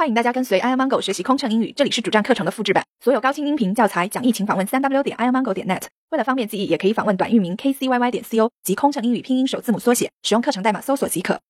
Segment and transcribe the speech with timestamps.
[0.00, 5.88] 欢迎大家跟随 i amango 学习空乘英语，这里是主站课程的复制版，所有高清音频教材讲义，请访问三 w 点 i amango 点 net。
[6.08, 11.42] 为了方便记忆，也可以访问短域名 kcyy 点 co 及空乘英语拼音首字母缩写，使用课程代码搜索即可。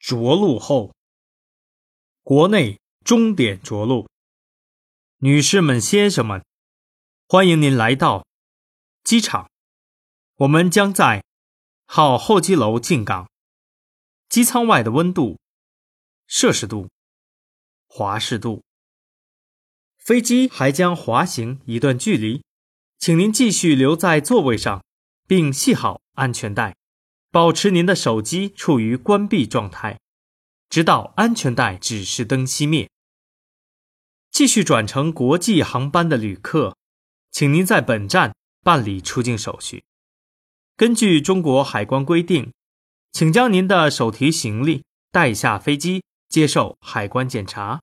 [0.00, 0.94] 着陆后，
[2.22, 4.08] 国内终点着陆。
[5.18, 6.42] 女士们、先生们，
[7.28, 8.24] 欢迎您来到
[9.04, 9.50] 机场。
[10.36, 11.22] 我们将在
[11.84, 13.28] 号候机楼进港。
[14.30, 15.36] 机舱外的温度。
[16.26, 16.88] 摄氏度、
[17.86, 18.64] 华氏度。
[19.96, 22.42] 飞机还将滑行一段距离，
[22.98, 24.84] 请您继续留在座位上，
[25.26, 26.76] 并系好安全带，
[27.30, 29.98] 保持您的手机处于关闭状态，
[30.68, 32.88] 直到安全带指示灯熄灭。
[34.30, 36.76] 继续转乘国际航班的旅客，
[37.30, 39.84] 请您在本站办理出境手续。
[40.76, 42.52] 根据中国海关规定，
[43.12, 46.02] 请将您的手提行李带下飞机。
[46.36, 47.80] 接受海关检查。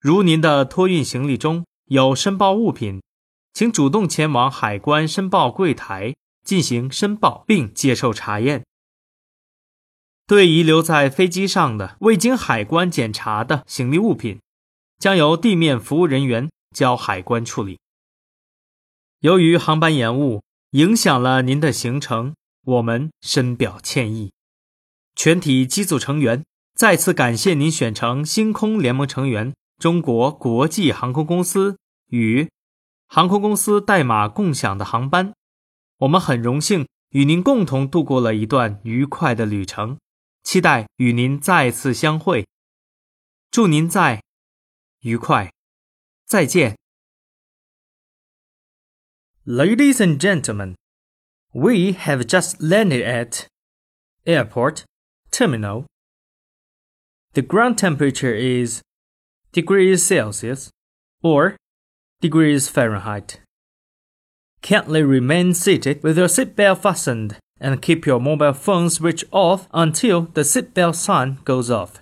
[0.00, 3.02] 如您的托运行李中有申报物品，
[3.52, 8.64] 请主动前往海关申报柜台进行申报并接受查验。
[10.26, 14.40] 对遗留在飞机上的未经海关检查的行李物品，
[14.98, 17.78] 将由地面服务人员交海关处理。
[19.20, 24.32] 由于航班延误影响了您的行程，我们深表歉意。
[25.14, 26.42] 全体机组成员。
[26.76, 32.50] 再次感谢您选乘星空联盟成员中国国际航空公司与
[33.06, 35.32] 航空公司代码共享的航班，
[36.00, 39.98] 我们很荣幸与您共同度过了一段愉快的旅程，
[40.42, 42.46] 期待与您再次相会。
[43.50, 44.22] 祝您在
[45.00, 45.50] 愉快，
[46.26, 46.76] 再见。
[49.46, 50.74] Ladies and gentlemen,
[51.52, 53.46] we have just landed at
[54.26, 54.82] airport
[55.30, 55.86] terminal.
[57.36, 58.80] The ground temperature is
[59.52, 60.70] degrees Celsius
[61.22, 61.58] or
[62.22, 63.40] degrees Fahrenheit.
[64.62, 70.22] Kindly remain seated with your seatbelt fastened and keep your mobile phone switched off until
[70.32, 72.00] the seatbelt sign goes off.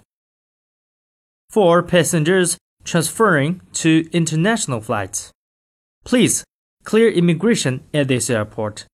[1.51, 5.33] For passengers transferring to international flights,
[6.05, 6.45] please
[6.85, 8.87] clear immigration at this airport.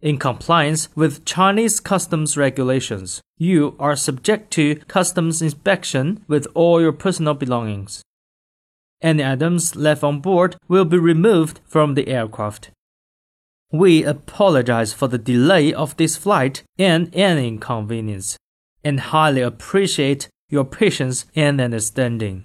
[0.00, 6.92] In compliance with Chinese customs regulations, you are subject to customs inspection with all your
[6.92, 8.02] personal belongings.
[9.00, 12.70] Any items left on board will be removed from the aircraft.
[13.72, 18.36] We apologize for the delay of this flight and any inconvenience,
[18.84, 22.44] and highly appreciate your patience and understanding.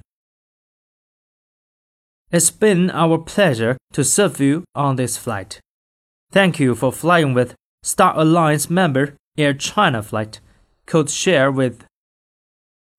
[2.31, 5.59] It's been our pleasure to serve you on this flight.
[6.30, 10.40] Thank you for flying with Star Alliance member Air China flight,
[10.86, 11.84] code share with.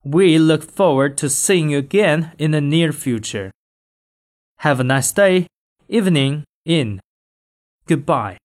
[0.03, 3.51] We look forward to seeing you again in the near future.
[4.59, 5.47] Have a nice day,
[5.89, 6.99] evening, in.
[7.87, 8.37] Goodbye.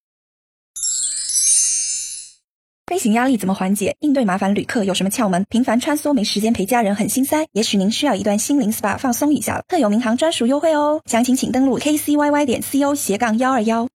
[2.87, 3.95] 飞行压力怎么缓解？
[4.01, 5.45] 应对麻烦旅客有什么窍门？
[5.49, 9.63] 频繁穿梭没时间陪家人很心塞，也许您需要一段心灵 SPA 放松一下了。
[9.69, 13.91] 特有民航专属优惠哦，详情请登录 kcyy 点 co 斜杠幺二幺。